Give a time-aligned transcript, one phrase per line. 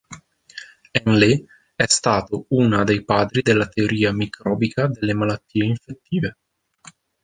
[0.95, 1.45] Henle
[1.75, 6.37] è stato una dei padri della teoria microbica delle malattie infettive.